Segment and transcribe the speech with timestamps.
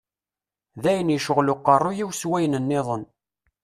[0.81, 3.03] D ayen yecɣel uqerruy-iw s wayen-nniḍen.